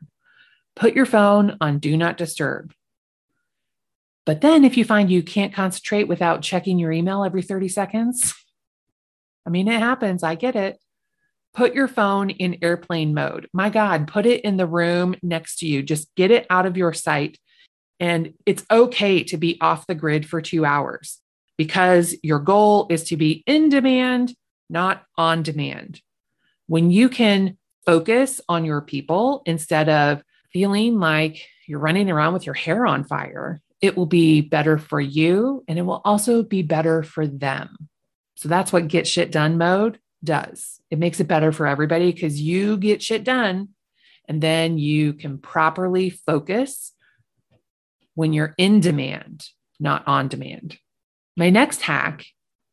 Put 0.76 0.94
your 0.94 1.08
phone 1.08 1.58
on 1.60 1.80
do 1.80 1.98
not 1.98 2.16
disturb. 2.16 2.74
But 4.26 4.42
then 4.42 4.64
if 4.64 4.78
you 4.78 4.86
find 4.86 5.10
you 5.10 5.24
can't 5.24 5.54
concentrate 5.54 6.08
without 6.08 6.42
checking 6.42 6.78
your 6.78 6.92
email 6.92 7.24
every 7.24 7.42
30 7.42 7.68
seconds, 7.68 8.34
I 9.46 9.50
mean, 9.50 9.68
it 9.68 9.80
happens. 9.80 10.24
I 10.24 10.36
get 10.36 10.56
it. 10.56 10.80
Put 11.54 11.74
your 11.74 11.88
phone 11.88 12.30
in 12.30 12.60
airplane 12.62 13.14
mode. 13.14 13.50
My 13.52 13.70
God, 13.70 14.08
put 14.08 14.26
it 14.26 14.42
in 14.42 14.58
the 14.58 14.68
room 14.68 15.16
next 15.22 15.58
to 15.60 15.68
you. 15.68 15.82
Just 15.82 16.14
get 16.16 16.32
it 16.32 16.46
out 16.50 16.66
of 16.66 16.78
your 16.78 16.94
sight. 16.94 17.38
And 18.00 18.34
it's 18.46 18.66
okay 18.72 19.24
to 19.26 19.38
be 19.38 19.60
off 19.60 19.88
the 19.88 19.96
grid 19.96 20.28
for 20.28 20.42
two 20.42 20.66
hours 20.66 21.20
because 21.58 22.16
your 22.24 22.40
goal 22.40 22.88
is 22.90 23.04
to 23.06 23.18
be 23.18 23.44
in 23.46 23.70
demand, 23.70 24.34
not 24.70 25.04
on 25.18 25.44
demand. 25.44 26.02
When 26.68 26.90
you 26.90 27.10
can 27.10 27.58
focus 27.86 28.40
on 28.48 28.64
your 28.64 28.82
people 28.82 29.42
instead 29.46 29.90
of 29.90 30.24
feeling 30.54 31.00
like 31.00 31.46
you're 31.68 31.80
running 31.80 32.10
around 32.10 32.34
with 32.34 32.46
your 32.46 32.56
hair 32.56 32.86
on 32.86 33.04
fire 33.04 33.62
it 33.82 33.98
will 33.98 34.06
be 34.06 34.42
better 34.42 34.78
for 34.78 35.02
you 35.02 35.64
and 35.68 35.80
it 35.80 35.82
will 35.82 36.02
also 36.06 36.44
be 36.44 36.62
better 36.62 37.04
for 37.04 37.26
them. 37.28 37.90
So 38.36 38.48
that's 38.48 38.72
what 38.72 38.88
get 38.88 39.08
shit 39.08 39.32
done 39.32 39.58
mode 39.58 40.00
does. 40.24 40.80
It 40.90 41.00
makes 41.00 41.20
it 41.20 41.28
better 41.28 41.52
for 41.52 41.68
everybody 41.68 42.12
because 42.12 42.40
you 42.40 42.78
get 42.78 43.02
shit 43.02 43.24
done 43.24 43.70
And 44.28 44.42
then 44.42 44.78
you 44.78 45.14
can 45.14 45.40
properly 45.40 46.10
focus 46.10 46.94
when 48.14 48.34
you're 48.34 48.54
in 48.58 48.80
demand, 48.80 49.48
not 49.80 50.08
on 50.08 50.28
demand. 50.28 50.78
My 51.36 51.50
next 51.50 51.82
hack 51.82 52.26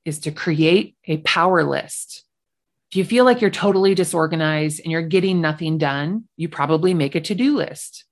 is 0.05 0.21
to 0.21 0.31
create 0.31 0.97
a 1.05 1.19
power 1.19 1.65
list. 1.65 2.25
If 2.91 2.97
you 2.97 3.05
feel 3.05 3.25
like 3.25 3.41
you're 3.41 3.51
totally 3.51 3.95
disorganized 3.95 4.81
and 4.83 4.91
you're 4.91 5.03
getting 5.03 5.41
nothing 5.41 5.79
done, 5.79 6.25
you 6.37 6.49
probably 6.49 6.95
make 6.95 7.15
a 7.15 7.21
to 7.21 7.35
do 7.35 7.57
list. 7.57 8.05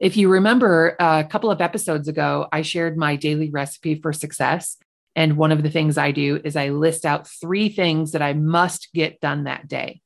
If 0.00 0.16
you 0.16 0.30
remember 0.30 0.96
a 0.98 1.24
couple 1.24 1.50
of 1.50 1.60
episodes 1.60 2.08
ago, 2.08 2.48
I 2.50 2.62
shared 2.62 2.96
my 2.96 3.16
daily 3.16 3.50
recipe 3.50 3.96
for 3.96 4.14
success. 4.14 4.78
And 5.14 5.36
one 5.36 5.52
of 5.52 5.62
the 5.62 5.70
things 5.70 5.98
I 5.98 6.10
do 6.10 6.40
is 6.42 6.56
I 6.56 6.70
list 6.70 7.04
out 7.04 7.28
three 7.28 7.68
things 7.68 8.12
that 8.12 8.22
I 8.22 8.32
must 8.32 8.88
get 8.94 9.20
done 9.20 9.44
that 9.44 9.68
day. 9.68 10.00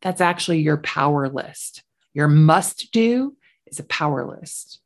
That's 0.00 0.20
actually 0.20 0.60
your 0.60 0.76
power 0.76 1.28
list. 1.28 1.82
Your 2.14 2.28
must 2.28 2.92
do 2.92 3.36
is 3.66 3.80
a 3.80 3.84
power 3.84 4.24
list. 4.24 4.80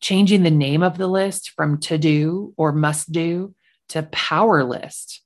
Changing 0.00 0.42
the 0.42 0.50
name 0.50 0.82
of 0.82 0.98
the 0.98 1.06
list 1.06 1.52
from 1.56 1.78
to 1.80 1.96
do 1.96 2.52
or 2.58 2.72
must 2.72 3.10
do 3.10 3.54
to 3.88 4.02
power 4.02 4.64
list. 4.64 5.22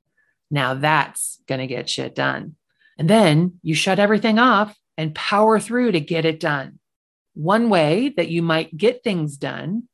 Now 0.52 0.75
that's 0.75 1.40
going 1.49 1.61
to 1.61 1.66
get 1.66 1.90
shit 1.90 2.14
done. 2.14 2.54
And 2.97 3.11
then 3.11 3.58
you 3.62 3.75
shut 3.75 3.99
everything 3.99 4.38
off 4.38 4.76
and 4.97 5.14
power 5.14 5.58
through 5.58 5.92
to 5.92 6.00
get 6.00 6.25
it 6.25 6.38
done. 6.38 6.78
One 7.38 7.71
way 7.71 8.12
that 8.16 8.30
you 8.30 8.42
might 8.42 8.76
get 8.76 9.04
things 9.04 9.37
done 9.37 9.85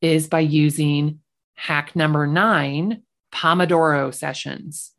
is 0.00 0.26
by 0.26 0.40
using 0.40 1.20
hack 1.54 1.94
number 1.94 2.26
nine 2.26 3.04
Pomodoro 3.32 4.12
sessions, 4.12 4.90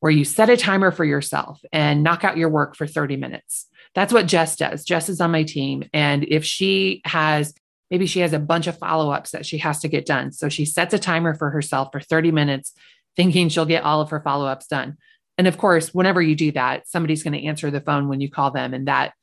where 0.00 0.12
you 0.12 0.26
set 0.26 0.50
a 0.50 0.58
timer 0.58 0.90
for 0.90 1.06
yourself 1.06 1.58
and 1.72 2.02
knock 2.02 2.22
out 2.22 2.36
your 2.36 2.50
work 2.50 2.76
for 2.76 2.86
30 2.86 3.16
minutes. 3.16 3.66
That's 3.94 4.12
what 4.12 4.26
Jess 4.26 4.56
does. 4.56 4.84
Jess 4.84 5.08
is 5.08 5.22
on 5.22 5.30
my 5.30 5.42
team. 5.42 5.88
And 5.94 6.22
if 6.24 6.44
she 6.44 7.00
has, 7.06 7.54
maybe 7.90 8.04
she 8.04 8.20
has 8.20 8.34
a 8.34 8.38
bunch 8.38 8.66
of 8.66 8.76
follow 8.76 9.10
ups 9.10 9.30
that 9.30 9.46
she 9.46 9.56
has 9.56 9.80
to 9.80 9.88
get 9.88 10.04
done. 10.04 10.32
So 10.32 10.50
she 10.50 10.66
sets 10.66 10.92
a 10.92 10.98
timer 10.98 11.32
for 11.32 11.48
herself 11.48 11.88
for 11.92 12.00
30 12.00 12.30
minutes, 12.30 12.74
thinking 13.16 13.48
she'll 13.48 13.64
get 13.64 13.84
all 13.84 14.02
of 14.02 14.10
her 14.10 14.20
follow 14.20 14.44
ups 14.44 14.66
done. 14.66 14.98
And 15.38 15.46
of 15.46 15.56
course, 15.56 15.94
whenever 15.94 16.20
you 16.20 16.34
do 16.34 16.52
that, 16.52 16.86
somebody's 16.88 17.22
going 17.22 17.40
to 17.40 17.46
answer 17.46 17.70
the 17.70 17.80
phone 17.80 18.08
when 18.08 18.20
you 18.20 18.30
call 18.30 18.50
them. 18.50 18.74
And 18.74 18.86
that 18.86 19.14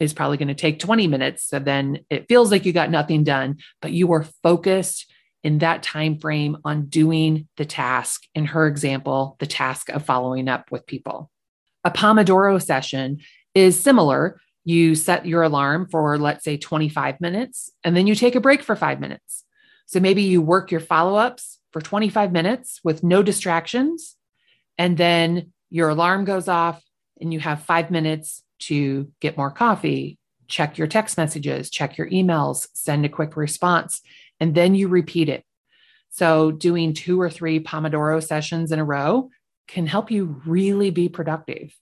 is 0.00 0.12
probably 0.12 0.36
going 0.36 0.48
to 0.48 0.54
take 0.54 0.78
20 0.78 1.06
minutes. 1.06 1.44
So 1.48 1.58
then 1.58 2.00
it 2.10 2.28
feels 2.28 2.50
like 2.50 2.64
you 2.64 2.72
got 2.72 2.90
nothing 2.90 3.24
done, 3.24 3.58
but 3.80 3.92
you 3.92 4.06
were 4.06 4.26
focused 4.42 5.10
in 5.44 5.58
that 5.58 5.82
time 5.82 6.18
frame 6.18 6.56
on 6.64 6.86
doing 6.86 7.46
the 7.58 7.66
task 7.66 8.24
in 8.34 8.46
her 8.46 8.66
example 8.66 9.36
the 9.38 9.46
task 9.46 9.90
of 9.90 10.04
following 10.04 10.48
up 10.48 10.72
with 10.72 10.86
people 10.86 11.30
a 11.84 11.90
pomodoro 11.90 12.60
session 12.60 13.18
is 13.54 13.78
similar 13.78 14.40
you 14.64 14.94
set 14.94 15.26
your 15.26 15.42
alarm 15.42 15.86
for 15.88 16.18
let's 16.18 16.42
say 16.42 16.56
25 16.56 17.20
minutes 17.20 17.70
and 17.84 17.94
then 17.94 18.06
you 18.06 18.14
take 18.14 18.34
a 18.34 18.40
break 18.40 18.62
for 18.62 18.74
5 18.74 18.98
minutes 18.98 19.44
so 19.86 20.00
maybe 20.00 20.22
you 20.22 20.40
work 20.40 20.70
your 20.70 20.80
follow-ups 20.80 21.60
for 21.70 21.82
25 21.82 22.32
minutes 22.32 22.80
with 22.82 23.04
no 23.04 23.22
distractions 23.22 24.16
and 24.78 24.96
then 24.96 25.52
your 25.68 25.90
alarm 25.90 26.24
goes 26.24 26.48
off 26.48 26.82
and 27.20 27.32
you 27.32 27.40
have 27.40 27.62
5 27.62 27.90
minutes 27.90 28.42
to 28.58 29.10
get 29.20 29.36
more 29.36 29.50
coffee 29.50 30.18
check 30.46 30.76
your 30.76 30.86
text 30.86 31.16
messages 31.16 31.70
check 31.70 31.96
your 31.96 32.08
emails 32.10 32.68
send 32.74 33.04
a 33.04 33.08
quick 33.08 33.36
response 33.36 34.02
and 34.40 34.54
then 34.54 34.74
you 34.74 34.88
repeat 34.88 35.28
it. 35.28 35.44
So, 36.10 36.52
doing 36.52 36.94
two 36.94 37.20
or 37.20 37.30
three 37.30 37.60
Pomodoro 37.60 38.22
sessions 38.22 38.72
in 38.72 38.78
a 38.78 38.84
row 38.84 39.30
can 39.66 39.86
help 39.86 40.10
you 40.10 40.40
really 40.46 40.90
be 40.90 41.08
productive. 41.08 41.74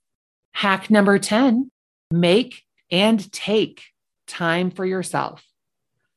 Hack 0.52 0.91
number 0.91 1.19
10 1.19 1.71
make 2.11 2.62
and 2.91 3.33
take 3.33 3.83
time 4.26 4.71
for 4.71 4.85
yourself. 4.85 5.45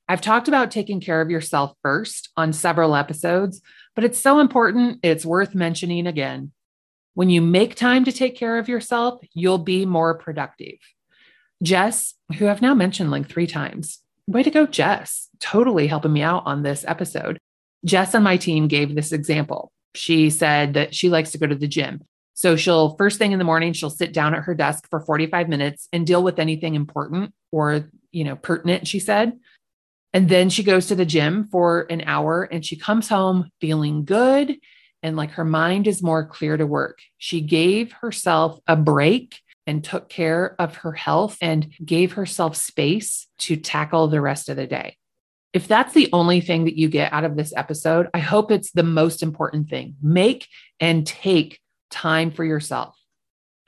I've 0.08 0.22
talked 0.22 0.48
about 0.48 0.72
taking 0.72 1.02
care 1.02 1.20
of 1.20 1.32
yourself 1.32 1.74
first 1.82 2.30
on 2.38 2.54
several 2.54 2.96
episodes, 2.96 3.62
but 3.96 4.04
it's 4.04 4.20
so 4.20 4.40
important, 4.40 5.00
it's 5.02 5.26
worth 5.26 5.56
mentioning 5.56 6.06
again. 6.06 6.52
When 7.16 7.30
you 7.30 7.42
make 7.42 7.76
time 7.76 8.04
to 8.06 8.12
take 8.12 8.36
care 8.36 8.58
of 8.58 8.68
yourself, 8.68 9.22
you'll 9.34 9.58
be 9.58 9.86
more 9.86 10.16
productive. 10.16 10.78
Jess, 11.64 12.14
who 12.38 12.50
I've 12.50 12.62
now 12.62 12.74
mentioned 12.74 13.10
like 13.10 13.28
three 13.28 13.48
times, 13.48 14.00
way 14.28 14.44
to 14.44 14.52
go, 14.52 14.68
Jess, 14.68 15.30
totally 15.40 15.88
helping 15.88 16.12
me 16.12 16.22
out 16.22 16.44
on 16.46 16.62
this 16.62 16.84
episode. 16.86 17.40
Jess 17.86 18.14
on 18.16 18.24
my 18.24 18.36
team 18.36 18.68
gave 18.68 18.94
this 18.94 19.14
example. 19.14 19.72
She 19.96 20.30
said 20.30 20.74
that 20.74 20.94
she 20.94 21.10
likes 21.10 21.32
to 21.32 21.38
go 21.38 21.48
to 21.48 21.56
the 21.56 21.70
gym. 21.70 22.02
So 22.34 22.58
she'll 22.58 22.98
first 22.98 23.18
thing 23.18 23.32
in 23.32 23.40
the 23.40 23.46
morning, 23.46 23.72
she'll 23.72 23.90
sit 23.90 24.12
down 24.12 24.36
at 24.36 24.44
her 24.44 24.54
desk 24.54 24.90
for 24.90 25.00
45 25.00 25.48
minutes 25.48 25.88
and 25.94 26.06
deal 26.06 26.22
with 26.22 26.38
anything 26.38 26.76
important 26.76 27.34
or, 27.50 27.90
you 28.12 28.26
know, 28.26 28.36
pertinent, 28.36 28.90
she 28.90 29.00
said. 29.00 29.40
And 30.14 30.28
then 30.28 30.50
she 30.50 30.64
goes 30.64 30.88
to 30.88 30.96
the 30.96 31.06
gym 31.06 31.46
for 31.46 31.88
an 31.90 32.02
hour 32.06 32.44
and 32.44 32.66
she 32.66 32.76
comes 32.76 33.08
home 33.08 33.50
feeling 33.62 34.04
good 34.04 34.58
and 35.06 35.16
like 35.16 35.30
her 35.30 35.46
mind 35.46 35.86
is 35.86 36.02
more 36.02 36.26
clear 36.26 36.58
to 36.58 36.66
work. 36.66 36.98
She 37.20 37.40
gave 37.40 37.92
herself 37.92 38.60
a 38.66 38.76
break 38.76 39.40
and 39.68 39.84
took 39.84 40.10
care 40.10 40.56
of 40.58 40.78
her 40.78 40.94
health 40.94 41.38
and 41.42 41.72
gave 41.86 42.14
herself 42.14 42.56
space 42.56 43.28
to 43.38 43.56
tackle 43.56 44.08
the 44.08 44.20
rest 44.20 44.50
of 44.50 44.56
the 44.56 44.66
day. 44.66 44.98
If 45.54 45.68
that's 45.68 45.94
the 45.94 46.10
only 46.12 46.42
thing 46.42 46.66
that 46.66 46.76
you 46.76 46.90
get 46.90 47.14
out 47.14 47.24
of 47.24 47.38
this 47.38 47.54
episode, 47.56 48.10
I 48.16 48.20
hope 48.20 48.50
it's 48.50 48.72
the 48.72 48.82
most 48.82 49.22
important 49.22 49.70
thing. 49.70 49.96
Make 50.02 50.48
and 50.80 51.06
take 51.06 51.60
time 51.92 52.32
for 52.32 52.44
yourself. 52.44 52.98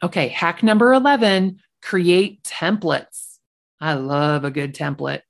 Okay, 0.01 0.29
hack 0.29 0.63
number 0.63 0.91
11 0.91 1.59
create 1.83 2.41
templates. 2.41 3.37
I 3.79 3.93
love 3.93 4.43
a 4.43 4.49
good 4.49 4.73
template. 4.73 5.21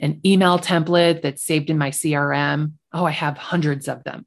An 0.00 0.22
email 0.24 0.58
template 0.58 1.20
that's 1.20 1.44
saved 1.44 1.68
in 1.68 1.76
my 1.76 1.90
CRM. 1.90 2.72
Oh, 2.94 3.04
I 3.04 3.10
have 3.10 3.36
hundreds 3.36 3.88
of 3.88 4.04
them. 4.04 4.24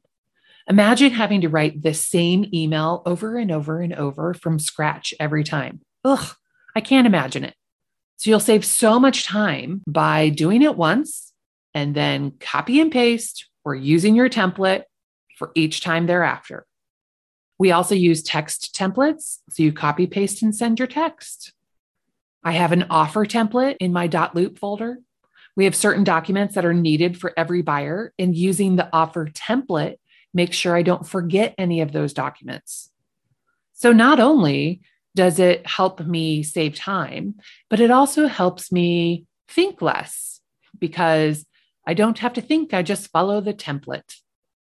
Imagine 0.69 1.11
having 1.11 1.41
to 1.41 1.49
write 1.49 1.81
the 1.81 1.93
same 1.93 2.45
email 2.53 3.01
over 3.05 3.37
and 3.37 3.51
over 3.51 3.79
and 3.79 3.93
over 3.93 4.33
from 4.33 4.59
scratch 4.59 5.13
every 5.19 5.43
time. 5.43 5.79
Ugh, 6.03 6.35
I 6.75 6.81
can't 6.81 7.07
imagine 7.07 7.45
it. 7.45 7.55
So 8.17 8.29
you'll 8.29 8.39
save 8.39 8.65
so 8.65 8.99
much 8.99 9.25
time 9.25 9.81
by 9.87 10.29
doing 10.29 10.61
it 10.61 10.75
once 10.75 11.31
and 11.73 11.95
then 11.95 12.33
copy 12.39 12.81
and 12.81 12.91
paste 12.91 13.47
or 13.63 13.75
using 13.75 14.15
your 14.15 14.29
template 14.29 14.83
for 15.37 15.51
each 15.55 15.81
time 15.81 16.05
thereafter. 16.05 16.65
We 17.59 17.71
also 17.71 17.95
use 17.95 18.21
text 18.21 18.75
templates. 18.75 19.37
So 19.49 19.63
you 19.63 19.71
copy, 19.71 20.05
paste, 20.05 20.41
and 20.41 20.55
send 20.55 20.79
your 20.79 20.87
text. 20.87 21.53
I 22.43 22.51
have 22.51 22.71
an 22.71 22.87
offer 22.89 23.25
template 23.25 23.77
in 23.79 23.93
my 23.93 24.07
dotloop 24.07 24.59
folder. 24.59 24.97
We 25.55 25.65
have 25.65 25.75
certain 25.75 26.03
documents 26.03 26.55
that 26.55 26.65
are 26.65 26.73
needed 26.73 27.19
for 27.19 27.33
every 27.35 27.61
buyer, 27.61 28.13
and 28.19 28.35
using 28.35 28.75
the 28.75 28.89
offer 28.93 29.25
template 29.25 29.95
make 30.33 30.53
sure 30.53 30.75
I 30.75 30.83
don't 30.83 31.07
forget 31.07 31.55
any 31.57 31.81
of 31.81 31.91
those 31.91 32.13
documents. 32.13 32.91
So 33.73 33.91
not 33.91 34.19
only 34.19 34.81
does 35.15 35.39
it 35.39 35.65
help 35.65 35.99
me 35.99 36.43
save 36.43 36.75
time, 36.75 37.35
but 37.69 37.79
it 37.79 37.91
also 37.91 38.27
helps 38.27 38.71
me 38.71 39.25
think 39.47 39.81
less 39.81 40.41
because 40.79 41.45
I 41.85 41.93
don't 41.93 42.19
have 42.19 42.33
to 42.33 42.41
think, 42.41 42.73
I 42.73 42.83
just 42.83 43.11
follow 43.11 43.41
the 43.41 43.53
template. 43.53 44.15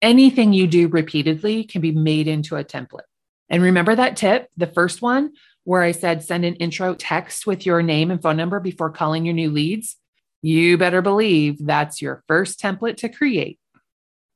Anything 0.00 0.52
you 0.52 0.66
do 0.66 0.88
repeatedly 0.88 1.64
can 1.64 1.80
be 1.80 1.92
made 1.92 2.26
into 2.26 2.56
a 2.56 2.64
template. 2.64 3.02
And 3.48 3.62
remember 3.62 3.94
that 3.94 4.16
tip, 4.16 4.48
the 4.56 4.66
first 4.66 5.02
one, 5.02 5.32
where 5.64 5.82
I 5.82 5.92
said 5.92 6.22
send 6.22 6.44
an 6.44 6.56
intro 6.56 6.94
text 6.94 7.46
with 7.46 7.66
your 7.66 7.82
name 7.82 8.10
and 8.10 8.20
phone 8.20 8.36
number 8.36 8.58
before 8.58 8.90
calling 8.90 9.24
your 9.24 9.34
new 9.34 9.50
leads? 9.50 9.96
You 10.40 10.76
better 10.76 11.02
believe 11.02 11.64
that's 11.64 12.02
your 12.02 12.24
first 12.26 12.60
template 12.60 12.96
to 12.98 13.08
create. 13.08 13.60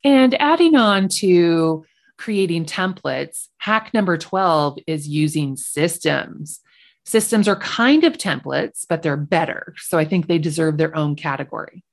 And 0.04 0.40
adding 0.40 0.76
on 0.76 1.08
to 1.08 1.84
creating 2.16 2.64
templates, 2.64 3.48
hack 3.58 3.92
number 3.92 4.16
12 4.16 4.78
is 4.86 5.08
using 5.08 5.56
systems. 5.56 6.60
Systems 7.04 7.46
are 7.46 7.56
kind 7.56 8.04
of 8.04 8.18
templates, 8.18 8.84
but 8.88 9.02
they're 9.02 9.16
better. 9.16 9.74
So 9.78 9.98
I 9.98 10.04
think 10.04 10.26
they 10.26 10.38
deserve 10.38 10.76
their 10.76 10.96
own 10.96 11.14
category. 11.14 11.84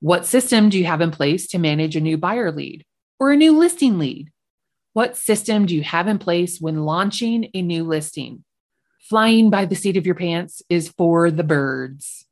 What 0.00 0.26
system 0.26 0.68
do 0.68 0.78
you 0.78 0.84
have 0.84 1.00
in 1.00 1.10
place 1.10 1.46
to 1.48 1.58
manage 1.58 1.96
a 1.96 2.00
new 2.00 2.18
buyer 2.18 2.52
lead 2.52 2.84
or 3.18 3.30
a 3.30 3.36
new 3.36 3.56
listing 3.58 3.98
lead? 3.98 4.30
What 4.92 5.16
system 5.16 5.66
do 5.66 5.74
you 5.74 5.82
have 5.82 6.08
in 6.08 6.18
place 6.18 6.60
when 6.60 6.84
launching 6.84 7.50
a 7.54 7.62
new 7.62 7.84
listing? 7.84 8.44
Flying 9.00 9.50
by 9.50 9.66
the 9.66 9.76
seat 9.76 9.96
of 9.96 10.06
your 10.06 10.14
pants 10.14 10.62
is 10.68 10.88
for 10.88 11.30
the 11.30 11.44
birds. 11.44 12.26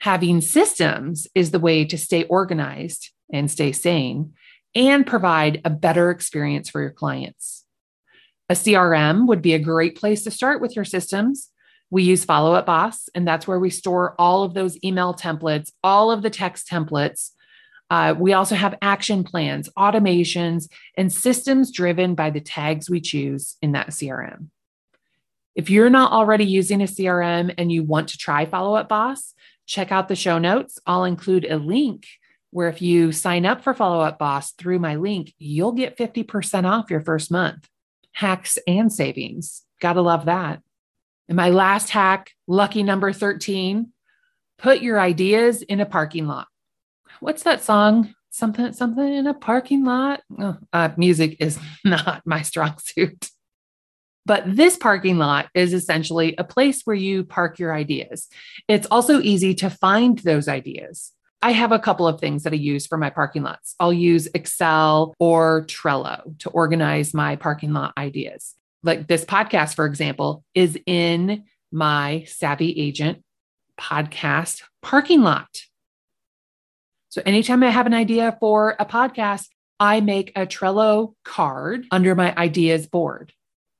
Having 0.00 0.42
systems 0.42 1.26
is 1.34 1.50
the 1.50 1.58
way 1.58 1.84
to 1.84 1.98
stay 1.98 2.24
organized 2.24 3.10
and 3.32 3.50
stay 3.50 3.72
sane 3.72 4.34
and 4.74 5.06
provide 5.06 5.60
a 5.64 5.70
better 5.70 6.10
experience 6.10 6.70
for 6.70 6.80
your 6.80 6.90
clients. 6.90 7.64
A 8.48 8.54
CRM 8.54 9.26
would 9.26 9.42
be 9.42 9.54
a 9.54 9.58
great 9.58 9.96
place 9.96 10.24
to 10.24 10.30
start 10.30 10.60
with 10.60 10.74
your 10.74 10.84
systems. 10.84 11.50
We 11.90 12.02
use 12.04 12.24
Follow 12.24 12.54
Up 12.54 12.66
Boss, 12.66 13.08
and 13.14 13.26
that's 13.26 13.46
where 13.46 13.58
we 13.58 13.70
store 13.70 14.14
all 14.18 14.42
of 14.42 14.54
those 14.54 14.78
email 14.84 15.14
templates, 15.14 15.70
all 15.82 16.10
of 16.10 16.22
the 16.22 16.30
text 16.30 16.68
templates. 16.68 17.30
Uh, 17.90 18.14
we 18.16 18.32
also 18.32 18.54
have 18.54 18.78
action 18.80 19.24
plans, 19.24 19.68
automations, 19.76 20.68
and 20.96 21.12
systems 21.12 21.72
driven 21.72 22.14
by 22.14 22.30
the 22.30 22.40
tags 22.40 22.88
we 22.88 23.00
choose 23.00 23.56
in 23.60 23.72
that 23.72 23.90
CRM. 23.90 24.46
If 25.56 25.68
you're 25.68 25.90
not 25.90 26.12
already 26.12 26.44
using 26.44 26.80
a 26.80 26.86
CRM 26.86 27.52
and 27.58 27.72
you 27.72 27.82
want 27.82 28.08
to 28.10 28.18
try 28.18 28.46
Follow 28.46 28.76
Up 28.76 28.88
Boss, 28.88 29.34
check 29.66 29.90
out 29.90 30.08
the 30.08 30.16
show 30.16 30.38
notes. 30.38 30.78
I'll 30.86 31.04
include 31.04 31.44
a 31.44 31.56
link 31.56 32.06
where 32.50 32.68
if 32.68 32.82
you 32.82 33.12
sign 33.12 33.46
up 33.46 33.62
for 33.62 33.74
Follow 33.74 34.00
Up 34.00 34.18
Boss 34.18 34.52
through 34.52 34.78
my 34.78 34.96
link, 34.96 35.32
you'll 35.38 35.72
get 35.72 35.96
50% 35.96 36.64
off 36.64 36.90
your 36.90 37.00
first 37.00 37.30
month. 37.30 37.68
Hacks 38.12 38.58
and 38.66 38.92
savings. 38.92 39.62
Gotta 39.80 40.02
love 40.02 40.26
that. 40.26 40.60
And 41.28 41.36
my 41.36 41.50
last 41.50 41.90
hack, 41.90 42.32
lucky 42.48 42.82
number 42.82 43.12
13, 43.12 43.92
put 44.58 44.82
your 44.82 45.00
ideas 45.00 45.62
in 45.62 45.80
a 45.80 45.86
parking 45.86 46.26
lot. 46.26 46.48
What's 47.20 47.44
that 47.44 47.62
song? 47.62 48.14
Something, 48.30 48.72
something 48.72 49.14
in 49.14 49.26
a 49.26 49.34
parking 49.34 49.84
lot. 49.84 50.22
Oh, 50.38 50.56
uh, 50.72 50.90
music 50.96 51.36
is 51.40 51.58
not 51.84 52.22
my 52.24 52.42
strong 52.42 52.74
suit. 52.78 53.30
But 54.26 54.44
this 54.46 54.76
parking 54.76 55.18
lot 55.18 55.48
is 55.54 55.72
essentially 55.72 56.34
a 56.36 56.44
place 56.44 56.82
where 56.82 56.96
you 56.96 57.24
park 57.24 57.58
your 57.58 57.74
ideas. 57.74 58.28
It's 58.68 58.86
also 58.90 59.20
easy 59.20 59.54
to 59.56 59.70
find 59.70 60.18
those 60.18 60.46
ideas. 60.46 61.12
I 61.42 61.52
have 61.52 61.72
a 61.72 61.78
couple 61.78 62.06
of 62.06 62.20
things 62.20 62.42
that 62.42 62.52
I 62.52 62.56
use 62.56 62.86
for 62.86 62.98
my 62.98 63.08
parking 63.08 63.42
lots. 63.42 63.74
I'll 63.80 63.92
use 63.92 64.28
Excel 64.34 65.14
or 65.18 65.64
Trello 65.66 66.38
to 66.40 66.50
organize 66.50 67.14
my 67.14 67.36
parking 67.36 67.72
lot 67.72 67.94
ideas. 67.96 68.54
Like 68.82 69.06
this 69.08 69.24
podcast, 69.24 69.74
for 69.74 69.86
example, 69.86 70.44
is 70.54 70.78
in 70.86 71.44
my 71.72 72.24
Savvy 72.26 72.78
Agent 72.78 73.22
podcast 73.78 74.62
parking 74.82 75.22
lot. 75.22 75.62
So 77.08 77.22
anytime 77.24 77.62
I 77.62 77.70
have 77.70 77.86
an 77.86 77.94
idea 77.94 78.36
for 78.38 78.76
a 78.78 78.84
podcast, 78.84 79.46
I 79.80 80.00
make 80.00 80.32
a 80.36 80.46
Trello 80.46 81.14
card 81.24 81.86
under 81.90 82.14
my 82.14 82.36
ideas 82.36 82.86
board. 82.86 83.32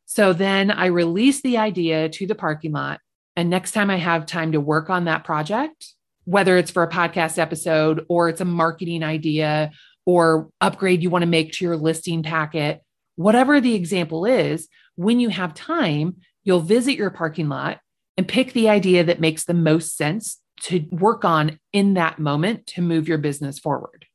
So 0.07 0.33
then 0.33 0.71
I 0.71 0.87
release 0.87 1.43
the 1.43 1.59
idea 1.59 2.09
to 2.09 2.26
the 2.26 2.35
parking 2.35 2.73
lot. 2.73 3.00
And 3.37 3.50
next 3.50 3.73
time 3.73 3.90
I 3.90 3.97
have 3.97 4.26
time 4.26 4.52
to 4.52 4.61
work 4.61 4.90
on 4.90 5.05
that 5.05 5.25
project, 5.25 5.95
whether 6.24 6.56
it's 6.56 6.70
for 6.70 6.82
a 6.82 6.90
podcast 6.90 7.38
episode 7.38 8.04
or 8.08 8.28
it's 8.28 8.40
a 8.40 8.44
marketing 8.44 9.02
idea 9.02 9.70
or 10.06 10.50
upgrade 10.60 11.02
you 11.02 11.10
want 11.10 11.22
to 11.22 11.28
make 11.28 11.52
to 11.52 11.64
your 11.64 11.76
listing 11.76 12.22
packet, 12.22 12.82
whatever 13.16 13.60
the 13.60 13.74
example 13.74 14.24
is, 14.24 14.68
when 14.96 15.20
you 15.20 15.28
have 15.28 15.54
time, 15.54 16.16
you'll 16.44 16.60
visit 16.60 16.96
your 16.96 17.10
parking 17.10 17.48
lot 17.48 17.80
and 18.16 18.26
pick 18.26 18.52
the 18.52 18.68
idea 18.68 19.04
that 19.04 19.20
makes 19.20 19.44
the 19.44 19.54
most 19.54 19.96
sense 19.96 20.38
to 20.62 20.86
work 20.90 21.24
on 21.24 21.58
in 21.72 21.94
that 21.94 22.18
moment 22.18 22.66
to 22.66 22.82
move 22.82 23.08
your 23.08 23.18
business 23.18 23.58
forward. 23.58 24.06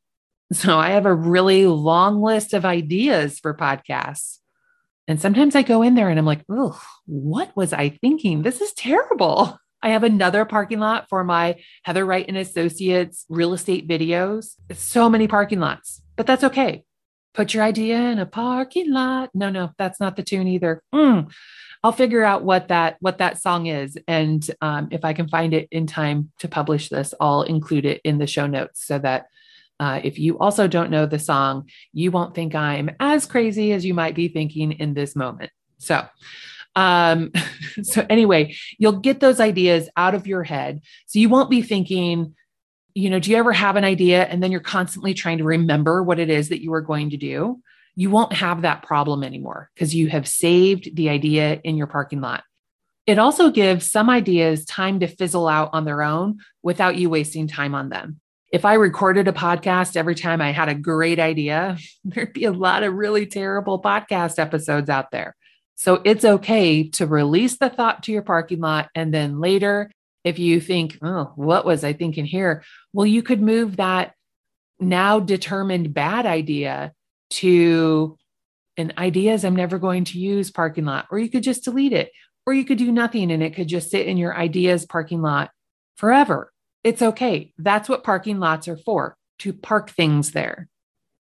So 0.51 0.77
I 0.77 0.91
have 0.91 1.05
a 1.05 1.13
really 1.13 1.65
long 1.65 2.21
list 2.21 2.53
of 2.53 2.65
ideas 2.65 3.39
for 3.39 3.55
podcasts. 3.55 4.37
And 5.07 5.19
sometimes 5.19 5.55
I 5.55 5.63
go 5.63 5.81
in 5.81 5.95
there 5.95 6.09
and 6.09 6.19
I'm 6.19 6.25
like, 6.25 6.43
oh, 6.49 6.79
what 7.05 7.55
was 7.55 7.73
I 7.73 7.89
thinking? 7.89 8.41
This 8.41 8.61
is 8.61 8.73
terrible. 8.73 9.57
I 9.85 9.89
have 9.89 10.03
another 10.03 10.45
parking 10.45 10.79
lot 10.79 11.07
for 11.09 11.23
my 11.23 11.57
Heather 11.83 12.03
Wright 12.03 12.25
and 12.27 12.37
Associates 12.37 13.23
real 13.29 13.53
estate 13.53 13.87
videos. 13.87 14.55
So 14.73 15.11
many 15.11 15.27
parking 15.27 15.59
lots, 15.59 16.01
but 16.15 16.25
that's 16.25 16.43
okay. 16.43 16.83
Put 17.35 17.53
your 17.53 17.61
idea 17.61 17.99
in 17.99 18.17
a 18.17 18.25
parking 18.25 18.91
lot. 18.91 19.29
No, 19.35 19.51
no, 19.51 19.69
that's 19.77 19.99
not 19.99 20.15
the 20.15 20.23
tune 20.23 20.47
either. 20.47 20.81
Mm. 20.93 21.31
I'll 21.83 21.91
figure 21.91 22.23
out 22.23 22.43
what 22.43 22.69
that 22.69 22.97
what 22.99 23.19
that 23.19 23.39
song 23.39 23.67
is, 23.67 23.95
and 24.07 24.49
um, 24.59 24.87
if 24.89 25.05
I 25.05 25.13
can 25.13 25.27
find 25.27 25.53
it 25.53 25.67
in 25.69 25.85
time 25.85 26.31
to 26.39 26.47
publish 26.47 26.89
this, 26.89 27.13
I'll 27.21 27.43
include 27.43 27.85
it 27.85 28.01
in 28.03 28.17
the 28.17 28.25
show 28.25 28.47
notes 28.47 28.83
so 28.83 28.97
that 28.97 29.27
uh, 29.79 29.99
if 30.03 30.17
you 30.17 30.39
also 30.39 30.67
don't 30.67 30.89
know 30.89 31.05
the 31.05 31.19
song, 31.19 31.69
you 31.93 32.09
won't 32.09 32.33
think 32.33 32.55
I'm 32.55 32.89
as 32.99 33.27
crazy 33.27 33.71
as 33.71 33.85
you 33.85 33.93
might 33.93 34.15
be 34.15 34.29
thinking 34.29 34.71
in 34.71 34.95
this 34.95 35.15
moment. 35.15 35.51
So, 35.77 36.03
um, 36.75 37.31
so 37.83 38.05
anyway, 38.09 38.55
you'll 38.77 38.99
get 38.99 39.19
those 39.19 39.39
ideas 39.39 39.89
out 39.97 40.15
of 40.15 40.27
your 40.27 40.43
head. 40.43 40.81
So 41.07 41.19
you 41.19 41.29
won't 41.29 41.49
be 41.49 41.61
thinking, 41.61 42.35
you 42.93 43.09
know, 43.09 43.19
do 43.19 43.31
you 43.31 43.37
ever 43.37 43.53
have 43.53 43.75
an 43.75 43.83
idea 43.83 44.23
and 44.23 44.41
then 44.41 44.51
you're 44.51 44.61
constantly 44.61 45.13
trying 45.13 45.39
to 45.39 45.43
remember 45.43 46.01
what 46.01 46.19
it 46.19 46.29
is 46.29 46.49
that 46.49 46.61
you 46.61 46.73
are 46.73 46.81
going 46.81 47.09
to 47.11 47.17
do? 47.17 47.59
You 47.95 48.09
won't 48.09 48.33
have 48.33 48.61
that 48.61 48.83
problem 48.83 49.23
anymore 49.23 49.69
because 49.73 49.95
you 49.95 50.09
have 50.09 50.27
saved 50.27 50.95
the 50.95 51.09
idea 51.09 51.61
in 51.63 51.77
your 51.77 51.87
parking 51.87 52.21
lot. 52.21 52.43
It 53.07 53.19
also 53.19 53.51
gives 53.51 53.91
some 53.91 54.09
ideas 54.09 54.65
time 54.65 54.99
to 54.99 55.07
fizzle 55.07 55.47
out 55.47 55.69
on 55.73 55.85
their 55.85 56.01
own 56.01 56.39
without 56.63 56.97
you 56.97 57.09
wasting 57.09 57.47
time 57.47 57.75
on 57.75 57.89
them 57.89 58.19
if 58.55 58.63
I 58.63 58.75
recorded 58.75 59.27
a 59.27 59.33
podcast 59.33 59.97
every 59.97 60.15
time 60.15 60.39
I 60.39 60.51
had 60.51 60.69
a 60.69 60.75
great 60.75 61.19
idea, 61.19 61.77
there'd 62.05 62.31
be 62.31 62.45
a 62.45 62.53
lot 62.53 62.83
of 62.83 62.93
really 62.93 63.25
terrible 63.25 63.81
podcast 63.81 64.39
episodes 64.39 64.89
out 64.89 65.11
there. 65.11 65.35
So 65.75 66.01
it's 66.03 66.25
okay 66.25 66.89
to 66.89 67.05
release 67.05 67.57
the 67.57 67.69
thought 67.69 68.03
to 68.03 68.11
your 68.11 68.21
parking 68.21 68.59
lot. 68.59 68.89
And 68.95 69.13
then 69.13 69.39
later, 69.39 69.91
if 70.23 70.39
you 70.39 70.59
think, 70.59 70.97
oh, 71.01 71.33
what 71.35 71.65
was 71.65 71.83
I 71.83 71.93
thinking 71.93 72.25
here? 72.25 72.63
Well, 72.93 73.05
you 73.05 73.21
could 73.21 73.41
move 73.41 73.77
that 73.77 74.13
now 74.79 75.19
determined 75.19 75.93
bad 75.93 76.25
idea 76.25 76.93
to 77.29 78.17
an 78.77 78.93
ideas 78.97 79.45
I'm 79.45 79.55
never 79.55 79.77
going 79.77 80.05
to 80.05 80.19
use 80.19 80.51
parking 80.51 80.85
lot, 80.85 81.07
or 81.11 81.19
you 81.19 81.29
could 81.29 81.43
just 81.43 81.63
delete 81.63 81.93
it, 81.93 82.11
or 82.45 82.53
you 82.53 82.65
could 82.65 82.77
do 82.77 82.91
nothing 82.91 83.31
and 83.31 83.41
it 83.43 83.55
could 83.55 83.67
just 83.67 83.89
sit 83.89 84.07
in 84.07 84.17
your 84.17 84.35
ideas 84.35 84.85
parking 84.85 85.21
lot 85.21 85.51
forever. 85.95 86.51
It's 86.83 87.01
okay. 87.01 87.53
That's 87.57 87.89
what 87.89 88.03
parking 88.03 88.39
lots 88.39 88.67
are 88.67 88.77
for 88.77 89.17
to 89.39 89.53
park 89.53 89.91
things 89.91 90.31
there. 90.31 90.67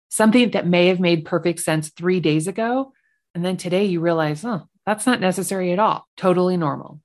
Something 0.09 0.51
that 0.51 0.67
may 0.67 0.87
have 0.87 0.99
made 0.99 1.25
perfect 1.25 1.59
sense 1.59 1.89
three 1.89 2.19
days 2.19 2.47
ago. 2.47 2.93
And 3.35 3.43
then 3.43 3.57
today 3.57 3.85
you 3.85 3.99
realize, 3.99 4.43
oh, 4.45 4.67
that's 4.85 5.05
not 5.05 5.19
necessary 5.19 5.73
at 5.73 5.79
all. 5.79 6.07
Totally 6.15 6.55
normal. 6.57 7.01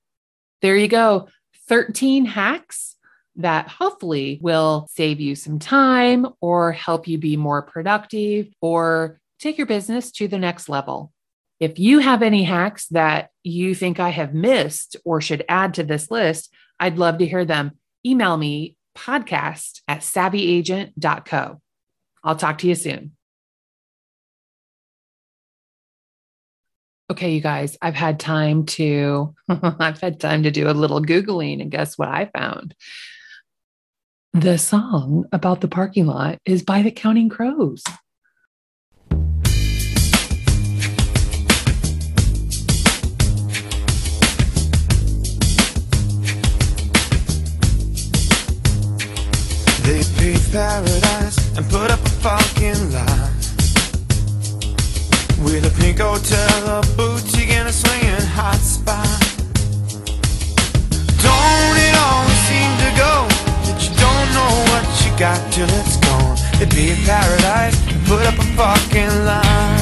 There 0.61 0.77
you 0.77 0.87
go. 0.87 1.27
13 1.67 2.25
hacks 2.25 2.95
that 3.35 3.67
hopefully 3.67 4.39
will 4.41 4.87
save 4.91 5.19
you 5.19 5.35
some 5.35 5.59
time 5.59 6.25
or 6.39 6.71
help 6.71 7.07
you 7.07 7.17
be 7.17 7.37
more 7.37 7.61
productive 7.61 8.47
or 8.61 9.19
take 9.39 9.57
your 9.57 9.67
business 9.67 10.11
to 10.11 10.27
the 10.27 10.37
next 10.37 10.69
level. 10.69 11.11
If 11.59 11.77
you 11.77 11.99
have 11.99 12.23
any 12.23 12.43
hacks 12.43 12.87
that 12.87 13.29
you 13.43 13.75
think 13.75 13.99
I 13.99 14.09
have 14.09 14.33
missed 14.33 14.95
or 15.05 15.21
should 15.21 15.45
add 15.47 15.75
to 15.75 15.83
this 15.83 16.09
list, 16.09 16.53
I'd 16.79 16.97
love 16.97 17.19
to 17.19 17.25
hear 17.25 17.45
them 17.45 17.73
email 18.05 18.35
me 18.35 18.75
podcast 18.97 19.81
at 19.87 19.99
savvyagent.co. 19.99 21.61
I'll 22.23 22.35
talk 22.35 22.57
to 22.59 22.67
you 22.67 22.75
soon. 22.75 23.15
Okay, 27.11 27.31
you 27.31 27.41
guys, 27.41 27.77
I've 27.81 27.93
had 27.93 28.21
time 28.21 28.65
to 28.67 29.35
I've 29.49 29.99
had 29.99 30.21
time 30.21 30.43
to 30.43 30.49
do 30.49 30.69
a 30.69 30.71
little 30.71 31.01
googling 31.01 31.61
and 31.61 31.69
guess 31.69 31.97
what 31.97 32.07
I 32.07 32.29
found? 32.33 32.73
The 34.31 34.57
song 34.57 35.25
about 35.33 35.59
the 35.59 35.67
parking 35.67 36.07
lot 36.07 36.37
is 36.45 36.63
by 36.63 36.81
the 36.81 36.89
Counting 36.89 37.27
Crows. 37.27 37.83
They 49.83 50.01
paved 50.15 50.53
paradise 50.53 51.57
and 51.57 51.69
put 51.69 51.91
up 51.91 51.99
a 51.99 52.21
parking 52.21 52.93
lot 52.93 53.30
with 55.43 55.65
a 55.65 55.81
pink 55.81 55.99
hotel, 55.99 56.79
a 56.79 56.81
boutique, 56.95 57.49
and 57.49 57.67
a 57.67 57.73
swinging 57.73 58.27
hot 58.37 58.61
spot. 58.61 59.07
Don't 61.17 61.77
it 61.87 61.95
always 61.97 62.41
seem 62.47 62.71
to 62.83 62.89
go 62.95 63.13
that 63.65 63.79
you 63.81 63.91
don't 63.97 64.29
know 64.37 64.53
what 64.71 64.85
you 65.03 65.11
got 65.17 65.41
till 65.51 65.69
it's 65.81 65.97
gone? 65.97 66.37
It'd 66.61 66.69
be 66.75 66.91
a 66.91 66.95
paradise, 67.05 67.77
put 68.07 68.25
up 68.25 68.37
a 68.37 68.47
fucking 68.55 69.25
line. 69.25 69.80